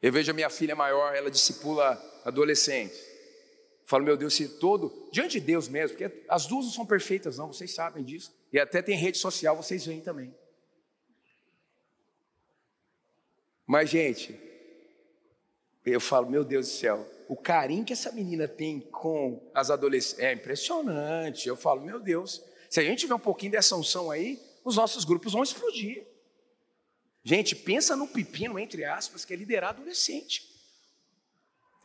[0.00, 2.98] Eu vejo a minha filha maior, ela discipula adolescentes.
[3.84, 7.36] Falo, meu Deus, se todo, diante de Deus mesmo, porque as duas não são perfeitas,
[7.36, 8.34] não, vocês sabem disso.
[8.52, 10.34] E até tem rede social, vocês veem também.
[13.66, 14.38] Mas, gente,
[15.84, 20.22] eu falo, meu Deus do céu, o carinho que essa menina tem com as adolescentes
[20.22, 21.48] é impressionante.
[21.48, 25.02] Eu falo, meu Deus, se a gente tiver um pouquinho dessa unção aí, os nossos
[25.06, 26.06] grupos vão explodir.
[27.24, 30.46] Gente, pensa no pepino, entre aspas, que é liderar adolescente.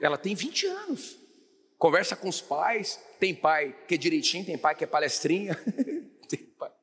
[0.01, 1.17] Ela tem 20 anos.
[1.77, 2.99] Conversa com os pais.
[3.17, 5.55] Tem pai que é direitinho, tem pai que é palestrinha.
[6.27, 6.73] tem, pai.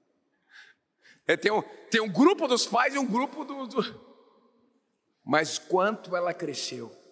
[1.26, 4.00] É, tem, um, tem um grupo dos pais e um grupo do, do.
[5.22, 7.03] Mas quanto ela cresceu.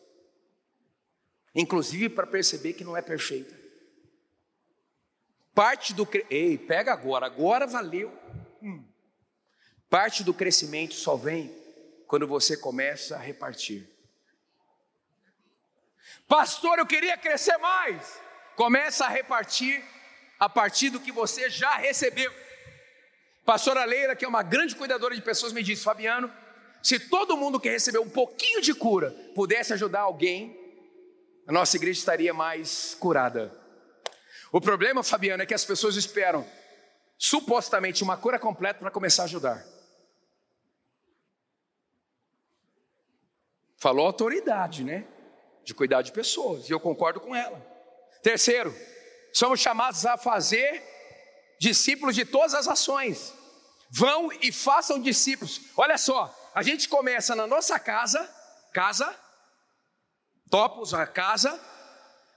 [1.54, 3.54] Inclusive para perceber que não é perfeita.
[5.54, 6.08] Parte do.
[6.30, 8.10] Ei, pega agora, agora valeu.
[8.62, 8.84] Hum.
[9.90, 11.54] Parte do crescimento só vem
[12.06, 13.86] quando você começa a repartir.
[16.26, 18.18] Pastor, eu queria crescer mais.
[18.56, 19.84] Começa a repartir
[20.38, 22.32] a partir do que você já recebeu.
[23.44, 26.32] Pastora Leira, que é uma grande cuidadora de pessoas, me disse: Fabiano,
[26.82, 30.62] se todo mundo que recebeu um pouquinho de cura pudesse ajudar alguém,
[31.46, 33.52] a nossa igreja estaria mais curada.
[34.52, 36.46] O problema, Fabiano, é que as pessoas esperam
[37.18, 39.64] supostamente uma cura completa para começar a ajudar.
[43.76, 45.07] Falou autoridade, né?
[45.64, 47.61] De cuidar de pessoas, e eu concordo com ela.
[48.22, 48.74] Terceiro,
[49.33, 50.83] somos chamados a fazer
[51.59, 53.33] discípulos de todas as ações.
[53.90, 55.61] Vão e façam discípulos.
[55.76, 58.28] Olha só, a gente começa na nossa casa,
[58.72, 59.14] casa,
[60.52, 61.58] topos, a casa,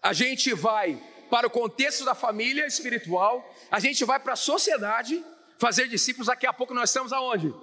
[0.02, 0.98] a gente vai
[1.30, 5.22] para o contexto da família espiritual, a gente vai para a sociedade
[5.60, 6.28] fazer discípulos.
[6.28, 7.54] Daqui a pouco nós estamos aonde?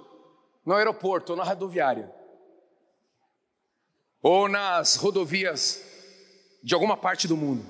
[0.63, 2.13] No aeroporto na rodoviária.
[4.21, 5.83] Ou nas rodovias
[6.63, 7.65] de alguma parte do mundo.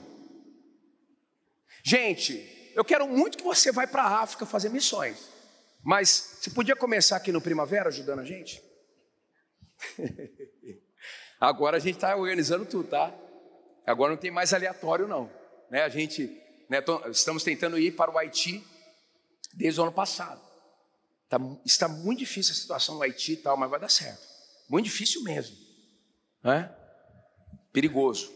[1.83, 5.31] Gente, eu quero muito que você vá para a África fazer missões.
[5.81, 8.61] Mas você podia começar aqui no Primavera ajudando a gente?
[11.43, 13.13] Agora a gente está organizando tudo, tá?
[13.85, 15.29] Agora não tem mais aleatório, não.
[15.69, 15.83] Né?
[15.83, 16.77] A gente né,
[17.11, 18.65] estamos tentando ir para o Haiti
[19.53, 20.41] desde o ano passado.
[21.27, 24.25] Tá, está muito difícil a situação no Haiti e tal, mas vai dar certo.
[24.69, 25.57] Muito difícil mesmo.
[26.41, 26.73] Né?
[27.73, 28.31] Perigoso.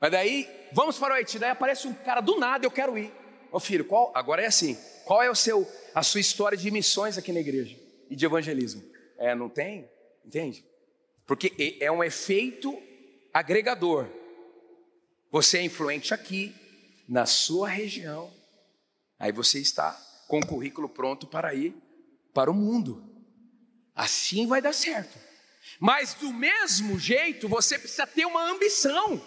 [0.00, 1.40] Mas daí, vamos para o Haiti.
[1.40, 3.12] Daí aparece um cara do nada, eu quero ir.
[3.50, 4.12] Ô filho, qual?
[4.14, 4.78] Agora é assim.
[5.04, 7.76] Qual é o seu, a sua história de missões aqui na igreja
[8.08, 8.84] e de evangelismo?
[9.18, 9.90] É, não tem?
[10.24, 10.70] Entende?
[11.32, 12.78] Porque é um efeito
[13.32, 14.06] agregador.
[15.30, 16.54] Você é influente aqui,
[17.08, 18.30] na sua região,
[19.18, 21.74] aí você está com o currículo pronto para ir
[22.34, 23.02] para o mundo.
[23.94, 25.18] Assim vai dar certo.
[25.80, 29.18] Mas do mesmo jeito, você precisa ter uma ambição,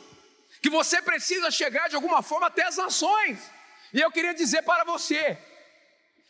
[0.61, 3.39] que você precisa chegar de alguma forma até as nações.
[3.91, 5.39] E eu queria dizer para você: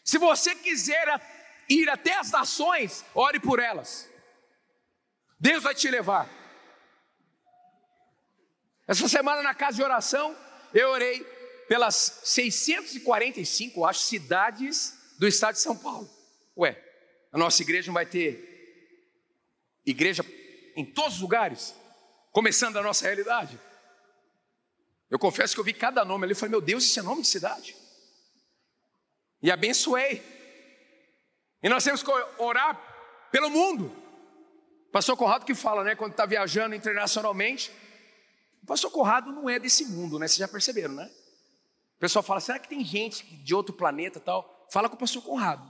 [0.06, 1.22] se você quiser
[1.68, 4.15] ir até as nações, ore por elas.
[5.46, 6.28] Deus vai te levar.
[8.88, 10.36] Essa semana na casa de oração,
[10.74, 11.24] eu orei
[11.68, 16.10] pelas 645, acho, cidades do estado de São Paulo.
[16.58, 16.84] Ué,
[17.32, 18.42] a nossa igreja não vai ter
[19.86, 20.26] igreja
[20.76, 21.76] em todos os lugares,
[22.32, 23.60] começando a nossa realidade?
[25.12, 27.22] Eu confesso que eu vi cada nome ali e falei, meu Deus, isso é nome
[27.22, 27.76] de cidade.
[29.44, 30.24] E abençoei.
[31.62, 32.82] E nós temos que orar
[33.32, 34.05] pelo mundo.
[34.96, 37.70] Pastor Conrado que fala, né, quando está viajando internacionalmente,
[38.64, 40.26] o pastor Conrado não é desse mundo, né?
[40.26, 41.12] Vocês já perceberam, né?
[41.98, 44.66] O pessoal fala, será que tem gente de outro planeta tal?
[44.72, 45.70] Fala com o pastor Conrado.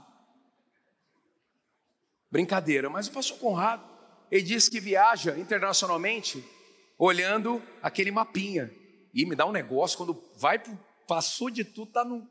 [2.30, 3.82] Brincadeira, mas o pastor Conrado,
[4.30, 6.48] ele diz que viaja internacionalmente
[6.96, 8.72] olhando aquele mapinha.
[9.12, 10.62] E me dá um negócio, quando vai,
[11.08, 12.28] passou de tudo, está no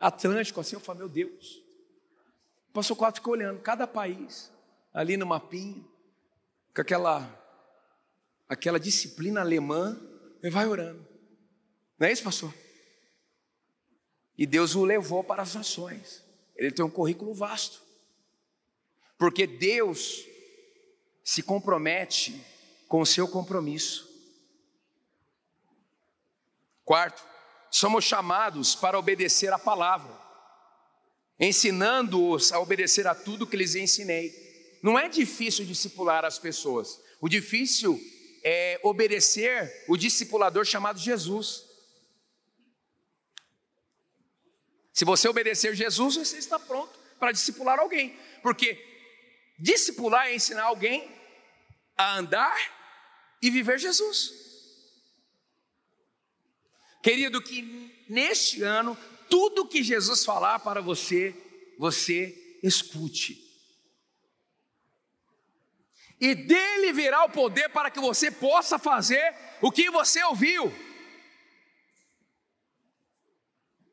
[0.00, 1.54] Atlântico, assim, eu falo, meu Deus.
[2.70, 4.52] O pastor Conrado fica olhando cada país,
[4.92, 5.88] ali no mapinha,
[6.74, 7.40] com aquela
[8.50, 9.96] aquela disciplina alemã,
[10.42, 11.06] e vai orando.
[11.96, 12.52] Não é isso, pastor?
[14.36, 16.24] E Deus o levou para as nações.
[16.56, 17.80] Ele tem um currículo vasto.
[19.16, 20.24] Porque Deus
[21.22, 22.44] se compromete
[22.88, 24.08] com o seu compromisso.
[26.84, 27.22] Quarto,
[27.70, 30.12] somos chamados para obedecer a palavra,
[31.38, 34.49] ensinando-os a obedecer a tudo que lhes ensinei.
[34.82, 38.00] Não é difícil discipular as pessoas, o difícil
[38.42, 41.64] é, obedecer o discipulador chamado Jesus.
[44.92, 48.82] Se você obedecer Jesus, você está pronto para discipular alguém, porque
[49.58, 51.10] discipular é ensinar alguém
[51.96, 52.56] a andar
[53.42, 54.32] e viver Jesus.
[57.02, 58.96] Querido, que neste ano,
[59.28, 61.34] tudo que Jesus falar para você,
[61.78, 63.49] você escute
[66.20, 70.72] e dele virá o poder para que você possa fazer o que você ouviu.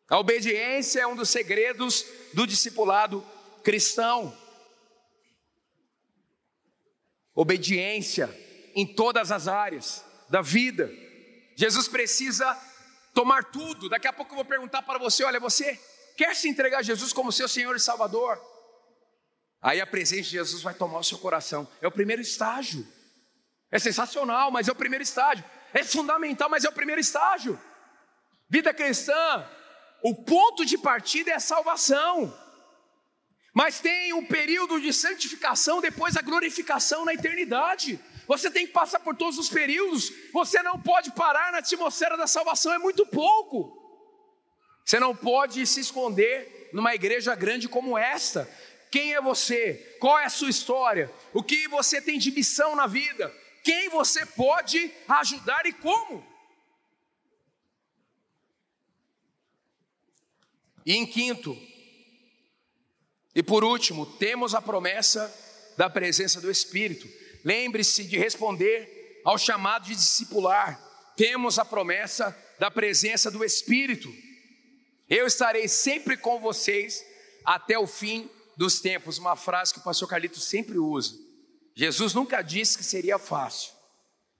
[0.09, 3.25] A obediência é um dos segredos do discipulado
[3.63, 4.37] cristão.
[7.33, 8.29] Obediência
[8.75, 10.91] em todas as áreas da vida.
[11.55, 12.53] Jesus precisa
[13.13, 13.89] tomar tudo.
[13.89, 15.79] Daqui a pouco eu vou perguntar para você: olha, você
[16.15, 18.41] quer se entregar a Jesus como seu Senhor e Salvador?
[19.67, 21.67] Aí a presença de Jesus vai tomar o seu coração.
[21.81, 22.87] É o primeiro estágio.
[23.69, 25.43] É sensacional, mas é o primeiro estágio.
[25.73, 27.59] É fundamental, mas é o primeiro estágio.
[28.49, 29.45] Vida cristã,
[30.01, 32.33] o ponto de partida é a salvação.
[33.53, 37.99] Mas tem um período de santificação, depois a glorificação na eternidade.
[38.25, 40.13] Você tem que passar por todos os períodos.
[40.31, 43.75] Você não pode parar na atmosfera da salvação, é muito pouco.
[44.85, 48.49] Você não pode se esconder numa igreja grande como esta.
[48.91, 49.97] Quem é você?
[49.99, 51.11] Qual é a sua história?
[51.33, 53.33] O que você tem de missão na vida?
[53.63, 56.25] Quem você pode ajudar e como?
[60.85, 61.53] E em quinto,
[63.37, 65.31] e por último, temos a promessa
[65.77, 67.07] da presença do Espírito.
[67.45, 70.81] Lembre-se de responder ao chamado de discipular.
[71.15, 74.11] Temos a promessa da presença do Espírito.
[75.07, 77.05] Eu estarei sempre com vocês
[77.45, 78.27] até o fim
[78.57, 79.19] dos tempos.
[79.19, 81.15] Uma frase que o pastor Carlito sempre usa.
[81.75, 83.71] Jesus nunca disse que seria fácil,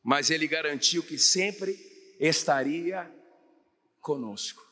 [0.03, 1.77] mas ele garantiu que sempre
[2.19, 3.09] estaria
[4.01, 4.65] conosco.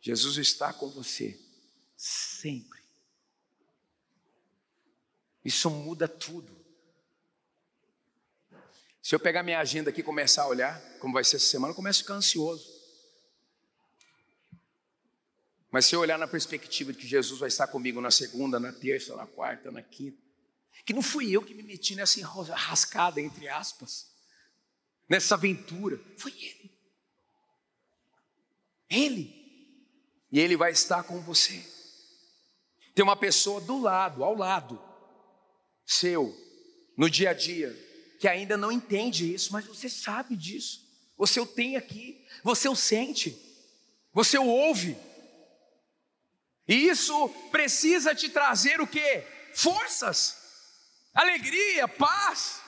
[0.00, 1.38] Jesus está com você
[1.94, 2.78] sempre.
[5.44, 6.56] Isso muda tudo.
[9.02, 11.72] Se eu pegar minha agenda aqui e começar a olhar como vai ser essa semana,
[11.72, 12.77] eu começo a ficar ansioso.
[15.70, 18.72] Mas se eu olhar na perspectiva de que Jesus vai estar comigo na segunda, na
[18.72, 20.18] terça, na quarta, na quinta,
[20.84, 24.10] que não fui eu que me meti nessa rascada, entre aspas,
[25.08, 26.72] nessa aventura, foi Ele.
[28.88, 29.38] Ele.
[30.32, 31.62] E Ele vai estar com você.
[32.94, 34.82] Tem uma pessoa do lado, ao lado
[35.84, 36.36] seu,
[36.96, 37.74] no dia a dia,
[38.18, 40.86] que ainda não entende isso, mas você sabe disso.
[41.16, 43.36] Você o tem aqui, você o sente,
[44.12, 44.96] você o ouve.
[46.68, 49.24] E isso precisa te trazer o que?
[49.54, 50.36] Forças,
[51.14, 52.60] alegria, paz.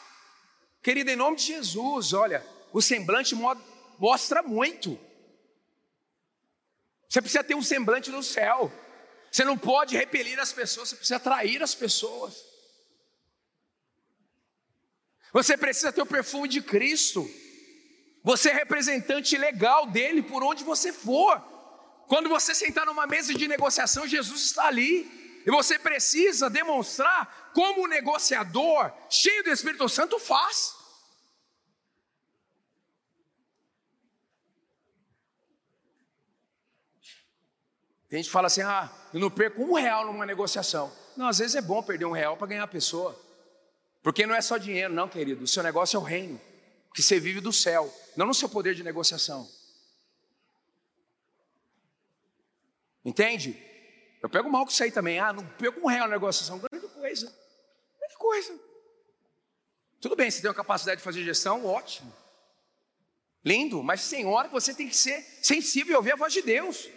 [0.83, 3.37] Querida, em nome de Jesus, olha, o semblante
[3.99, 4.99] mostra muito.
[7.07, 8.73] Você precisa ter um semblante no céu.
[9.31, 12.43] Você não pode repelir as pessoas, você precisa atrair as pessoas.
[15.33, 17.31] Você precisa ter o perfume de Cristo.
[18.25, 21.41] Você é representante legal dele por onde você for.
[22.11, 25.09] Quando você sentar numa mesa de negociação, Jesus está ali.
[25.47, 30.75] E você precisa demonstrar como o negociador, cheio do Espírito Santo, faz.
[38.09, 40.93] Tem gente que fala assim: ah, eu não perco um real numa negociação.
[41.17, 43.17] Não, às vezes é bom perder um real para ganhar a pessoa.
[44.03, 45.45] Porque não é só dinheiro, não, querido.
[45.45, 46.41] O seu negócio é o reino.
[46.93, 49.49] Que você vive do céu, não no seu poder de negociação.
[53.05, 53.57] Entende?
[54.23, 55.19] Eu pego mal com isso aí também.
[55.19, 56.59] Ah, não pego um real na negociação.
[56.59, 57.27] Grande coisa.
[57.99, 58.61] Grande coisa.
[60.01, 62.13] Tudo bem, você tem uma capacidade de fazer gestão, ótimo.
[63.45, 66.89] Lindo, mas sem hora você tem que ser sensível a ouvir a voz de Deus.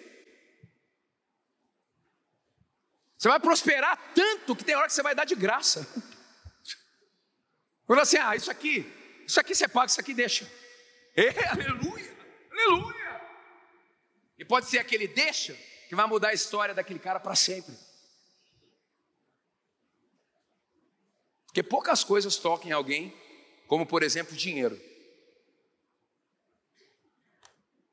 [3.18, 5.88] Você vai prosperar tanto que tem hora que você vai dar de graça.
[7.86, 8.92] Quando assim, ah, isso aqui,
[9.26, 10.50] isso aqui você paga, isso aqui deixa.
[11.16, 12.18] É, aleluia,
[12.52, 13.22] aleluia.
[14.38, 15.58] E pode ser aquele deixa
[15.94, 17.78] que vai mudar a história daquele cara para sempre.
[21.46, 23.16] Porque poucas coisas tocam em alguém,
[23.68, 24.82] como por exemplo dinheiro.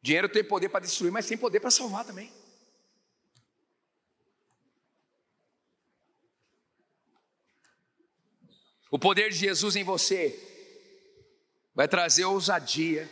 [0.01, 2.33] Dinheiro tem poder para destruir, mas tem poder para salvar também.
[8.91, 10.39] O poder de Jesus em você
[11.75, 13.09] vai trazer ousadia,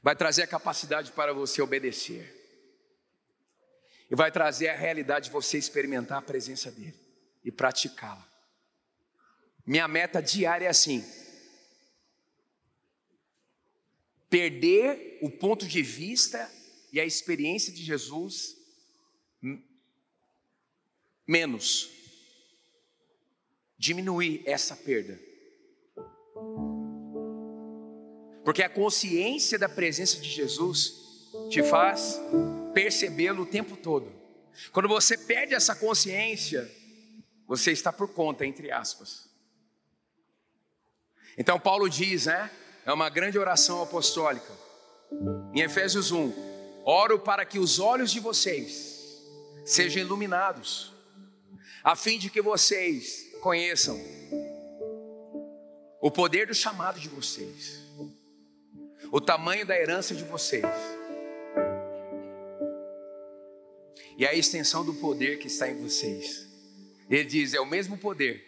[0.00, 2.35] vai trazer a capacidade para você obedecer,
[4.10, 6.94] e vai trazer a realidade de você experimentar a presença dEle
[7.44, 8.26] e praticá-la.
[9.66, 11.04] Minha meta diária é assim:
[14.30, 16.50] perder o ponto de vista
[16.92, 18.56] e a experiência de Jesus
[21.26, 21.90] menos
[23.76, 25.20] diminuir essa perda.
[28.44, 30.94] Porque a consciência da presença de Jesus
[31.50, 32.20] te faz
[32.76, 34.12] percebê-lo o tempo todo.
[34.70, 36.70] Quando você perde essa consciência,
[37.48, 39.30] você está por conta, entre aspas.
[41.38, 42.50] Então Paulo diz, né?
[42.84, 44.52] É uma grande oração apostólica.
[45.54, 49.22] Em Efésios 1, oro para que os olhos de vocês
[49.64, 50.92] sejam iluminados,
[51.82, 53.98] a fim de que vocês conheçam
[55.98, 57.80] o poder do chamado de vocês,
[59.10, 60.95] o tamanho da herança de vocês
[64.16, 66.46] e a extensão do poder que está em vocês.
[67.08, 68.44] Ele diz: é o mesmo poder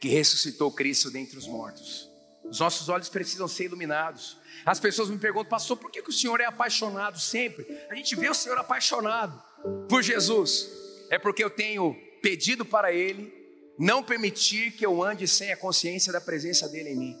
[0.00, 2.10] que ressuscitou Cristo dentre os mortos.
[2.44, 4.36] Os nossos olhos precisam ser iluminados.
[4.66, 7.66] As pessoas me perguntam, pastor, por que, que o Senhor é apaixonado sempre?
[7.88, 9.40] A gente vê o Senhor apaixonado
[9.88, 10.68] por Jesus.
[11.08, 13.32] é porque eu tenho pedido para Ele
[13.78, 17.18] não permitir que eu ande sem a consciência da presença dEle em mim.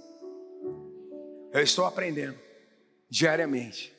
[1.52, 2.38] Eu estou aprendendo
[3.08, 3.92] diariamente.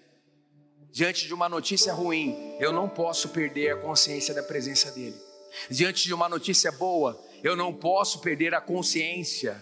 [0.94, 5.20] Diante de uma notícia ruim, eu não posso perder a consciência da presença dEle.
[5.68, 9.60] Diante de uma notícia boa, eu não posso perder a consciência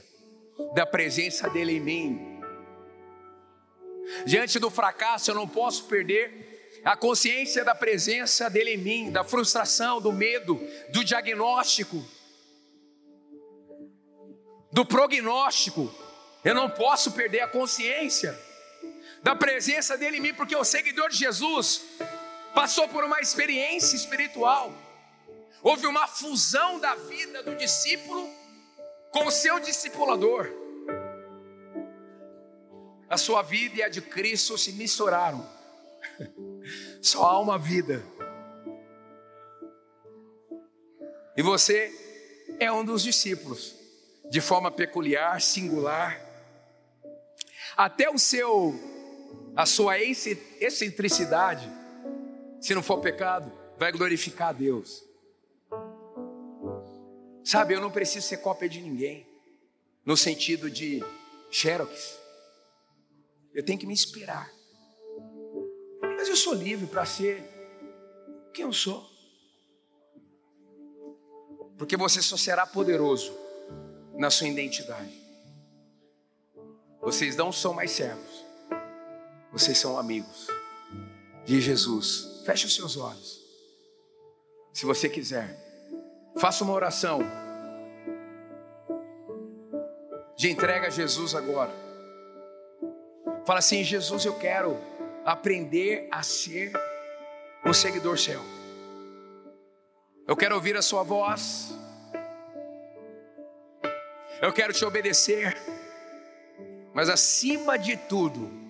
[0.75, 2.41] da presença dEle em mim.
[4.25, 9.23] Diante do fracasso, eu não posso perder a consciência da presença dele em mim, da
[9.23, 10.59] frustração, do medo,
[10.89, 12.03] do diagnóstico,
[14.69, 15.89] do prognóstico.
[16.43, 18.37] Eu não posso perder a consciência
[19.23, 21.83] da presença dele em mim, porque o seguidor de Jesus
[22.53, 24.73] passou por uma experiência espiritual.
[25.61, 28.27] Houve uma fusão da vida do discípulo
[29.11, 30.49] com o seu discipulador.
[33.09, 35.47] A sua vida e a de Cristo se misturaram.
[37.01, 38.03] Só há uma vida.
[41.35, 41.91] E você
[42.59, 43.75] é um dos discípulos,
[44.29, 46.19] de forma peculiar, singular.
[47.75, 48.73] Até o seu,
[49.55, 51.69] a sua excentricidade,
[52.59, 55.03] se não for pecado, vai glorificar a Deus.
[57.43, 59.27] Sabe, eu não preciso ser cópia de ninguém,
[60.05, 61.03] no sentido de
[61.49, 62.19] xerox.
[63.53, 64.49] Eu tenho que me inspirar.
[66.15, 67.43] Mas eu sou livre para ser
[68.53, 69.09] quem eu sou.
[71.77, 73.35] Porque você só será poderoso
[74.15, 75.19] na sua identidade.
[77.01, 78.30] Vocês não são mais servos,
[79.51, 80.47] vocês são amigos
[81.45, 82.43] de Jesus.
[82.45, 83.41] Feche os seus olhos.
[84.73, 85.57] Se você quiser,
[86.37, 87.19] faça uma oração
[90.37, 91.71] de entrega a Jesus agora.
[93.45, 94.77] Fala assim: Jesus, eu quero
[95.25, 96.71] aprender a ser
[97.65, 98.41] um seguidor seu.
[100.27, 101.73] Eu quero ouvir a sua voz.
[104.41, 105.57] Eu quero te obedecer.
[106.93, 108.60] Mas acima de tudo,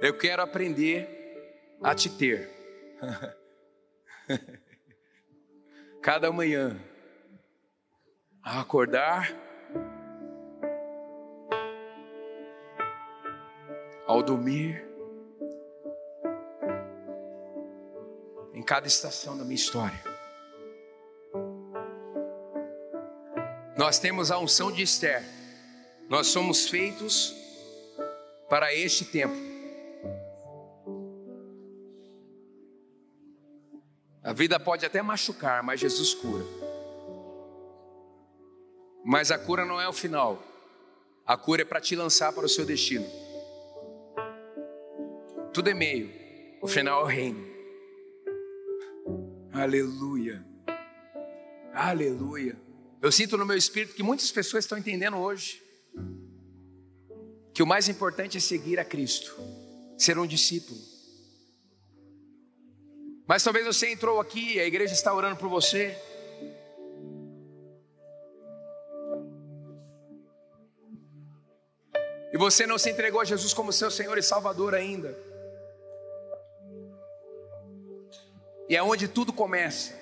[0.00, 1.08] eu quero aprender
[1.82, 2.48] a te ter.
[6.02, 6.80] Cada manhã,
[8.42, 9.30] a acordar,
[14.06, 14.88] ao dormir,
[18.68, 19.98] cada estação da minha história.
[23.78, 25.24] Nós temos a unção de Esther.
[26.06, 27.34] Nós somos feitos
[28.50, 29.34] para este tempo.
[34.38, 36.44] Vida pode até machucar, mas Jesus cura.
[39.04, 40.40] Mas a cura não é o final.
[41.26, 43.04] A cura é para te lançar para o seu destino.
[45.52, 46.08] Tudo é meio,
[46.62, 47.44] o final é o reino.
[49.52, 50.46] Aleluia.
[51.74, 52.56] Aleluia.
[53.02, 55.60] Eu sinto no meu espírito que muitas pessoas estão entendendo hoje
[57.52, 59.34] que o mais importante é seguir a Cristo,
[59.96, 60.78] ser um discípulo.
[63.28, 65.94] Mas talvez você entrou aqui, a igreja está orando por você.
[72.32, 75.14] E você não se entregou a Jesus como seu Senhor e Salvador ainda.
[78.66, 79.92] E é onde tudo começa.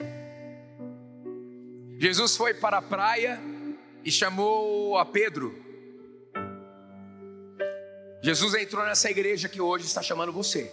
[1.98, 3.40] Jesus foi para a praia
[4.04, 5.52] e chamou a Pedro.
[8.22, 10.72] Jesus entrou nessa igreja que hoje está chamando você.